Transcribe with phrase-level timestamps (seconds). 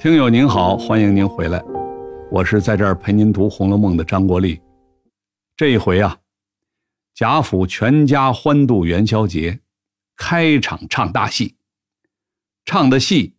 [0.00, 1.62] 听友您好，欢迎您回来，
[2.30, 4.58] 我是在这儿陪您读《红楼梦》的张国立。
[5.54, 6.18] 这一回啊，
[7.12, 9.60] 贾府全家欢度元宵节，
[10.16, 11.54] 开场唱大戏，
[12.64, 13.34] 唱的戏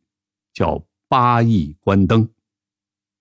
[0.54, 0.76] 叫
[1.08, 2.28] 《八义关灯》。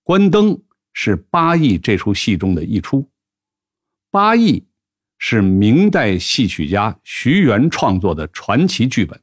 [0.03, 0.61] 关灯
[0.93, 3.09] 是八义这出戏中的一出。
[4.11, 4.67] 八义
[5.17, 9.19] 是明代戏曲家徐元创作的传奇剧本，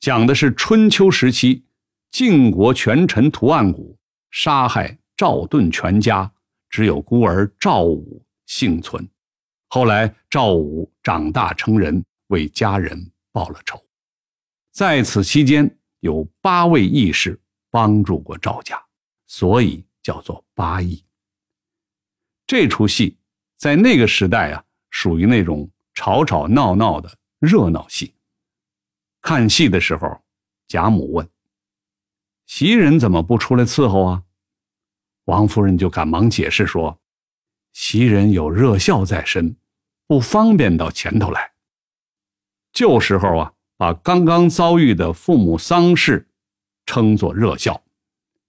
[0.00, 1.64] 讲的是春秋时期。
[2.10, 3.98] 晋国权臣屠岸贾，
[4.30, 6.30] 杀害赵盾全家，
[6.70, 9.06] 只有孤儿赵武幸存。
[9.68, 13.82] 后来赵武长大成人，为家人报了仇。
[14.72, 17.38] 在此期间，有八位义士
[17.70, 18.82] 帮助过赵家，
[19.26, 21.04] 所以叫做八义。
[22.46, 23.18] 这出戏
[23.56, 28.14] 在那个时代啊，属于那种吵吵闹闹的热闹戏。
[29.20, 30.18] 看戏的时候，
[30.66, 31.28] 贾母问。
[32.48, 34.22] 袭人怎么不出来伺候啊？
[35.26, 36.98] 王夫人就赶忙解释说
[37.74, 39.54] ：“袭人有热孝在身，
[40.06, 41.52] 不方便到前头来。
[42.72, 46.26] 旧时候啊，把刚刚遭遇的父母丧事
[46.86, 47.84] 称作热孝，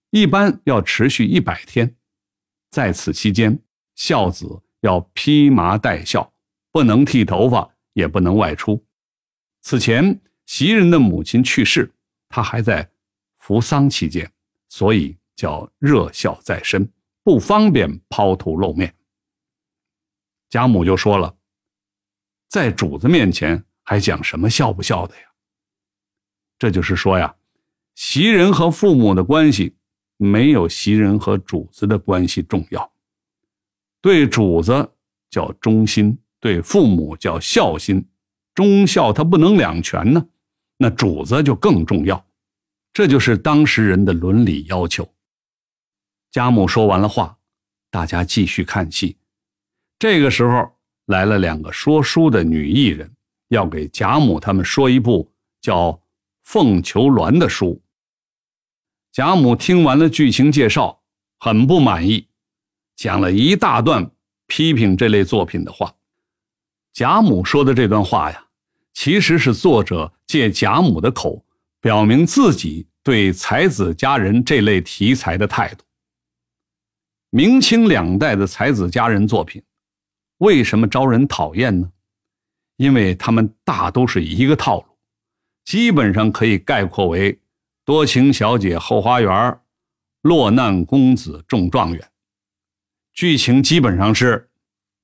[0.08, 1.94] 一般要持续一百天。
[2.70, 3.62] 在此期间，
[3.96, 6.32] 孝子要披麻戴孝，
[6.72, 8.82] 不能剃头发，也不能外出。
[9.60, 11.92] 此前袭人的母亲去世，
[12.30, 12.89] 他还在。”
[13.40, 14.30] 服丧期间，
[14.68, 16.88] 所以叫热孝在身，
[17.24, 18.94] 不方便抛头露面。
[20.48, 21.34] 贾母就说了，
[22.48, 25.22] 在主子面前还讲什么孝不孝的呀？
[26.58, 27.34] 这就是说呀，
[27.94, 29.74] 袭人和父母的关系
[30.16, 32.92] 没有袭人和主子的关系重要。
[34.02, 34.92] 对主子
[35.30, 38.06] 叫忠心，对父母叫孝心，
[38.54, 40.28] 忠孝他不能两全呢，
[40.76, 42.22] 那主子就更重要。
[42.92, 45.08] 这就是当时人的伦理要求。
[46.30, 47.38] 贾母说完了话，
[47.90, 49.16] 大家继续看戏。
[49.98, 50.70] 这个时候
[51.06, 53.12] 来了两个说书的女艺人，
[53.48, 55.92] 要给贾母他们说一部叫
[56.42, 57.82] 《凤求鸾》的书。
[59.12, 61.02] 贾母听完了剧情介绍，
[61.38, 62.28] 很不满意，
[62.96, 64.10] 讲了一大段
[64.46, 65.94] 批评这类作品的话。
[66.92, 68.46] 贾母说的这段话呀，
[68.92, 71.44] 其实是作者借贾母的口。
[71.80, 75.84] 表明自己对才子佳人这类题材的态度。
[77.30, 79.62] 明清两代的才子佳人作品，
[80.38, 81.90] 为什么招人讨厌呢？
[82.76, 84.98] 因为他们大都是一个套路，
[85.64, 87.38] 基本上可以概括为：
[87.84, 89.60] 多情小姐后花园，
[90.22, 92.10] 落难公子中状元。
[93.12, 94.50] 剧情基本上是，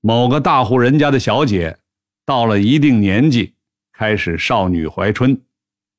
[0.00, 1.78] 某个大户人家的小姐，
[2.24, 3.54] 到了一定年纪，
[3.92, 5.40] 开始少女怀春。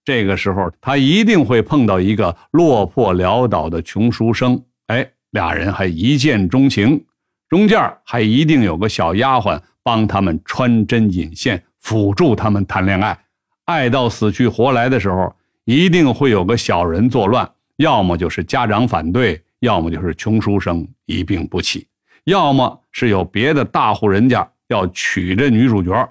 [0.08, 7.06] 这个时候，他一定会碰到一个落魄潦倒的穷书生，哎，俩人还一见钟情，
[7.50, 13.20] 中间还一定有个小丫鬟帮他们穿针引线，辅助他们谈恋爱。
[13.66, 15.36] 爱到死去活来的时候，
[15.66, 21.86] 一定会有个小人作乱，要么就是家长反对，要么就是穷书生一病不起，
[22.24, 26.10] 要么是有别的大户人家要娶这女主角。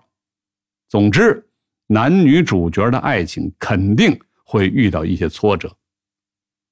[0.87, 1.43] 总之。
[1.89, 5.75] 男女主角的爱情肯定会遇到一些挫折，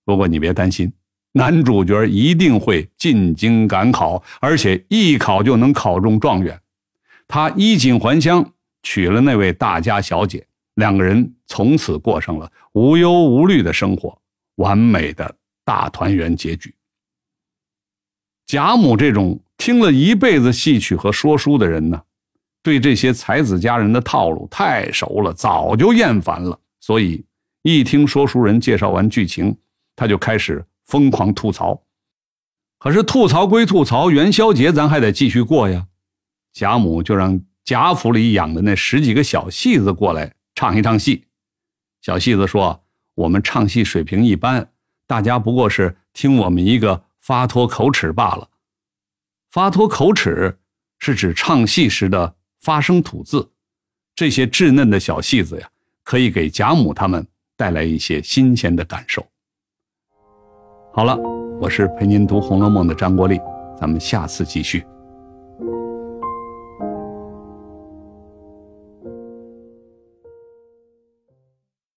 [0.05, 0.93] 不过你别担心，
[1.33, 6.61] 男主角一定会进京赶考，而且一考就能考中状元。
[7.29, 14.21] 他衣锦还乡，娶了那位大家小姐，两个人从此过上了无忧无虑的生活，
[14.57, 16.75] 完美的大团圆结局。
[18.47, 22.03] 贾母这种听了一辈子戏曲和说书的人呢？
[22.65, 26.59] 对这些才子佳人的套路太熟了，早就厌烦了。
[26.81, 27.23] 所以
[27.61, 29.55] 一听说书人介绍完剧情，
[29.95, 31.83] 他就开始疯狂吐槽。
[32.79, 35.89] 可是吐槽归吐槽，元宵节咱还得继续过呀。
[36.55, 41.27] 贾母就让贾府里养的那十几个小戏子过来唱一唱戏。
[42.01, 42.83] 小戏子说
[43.15, 44.71] ：“我们唱戏水平一般，
[45.07, 48.49] 大家不过是听我们一个发脱口齿罢了。
[49.51, 50.59] 发脱口齿
[50.99, 53.47] 是指唱戏时的。”发声吐字，
[54.15, 55.69] 这些稚嫩的小戏子呀，
[56.03, 57.27] 可以给贾母他们
[57.59, 59.23] 带来一些新鲜的感受。
[60.95, 61.15] 好了，
[61.61, 63.39] 我是陪您读《红楼梦》的张国立，
[63.79, 64.83] 咱们下次继续。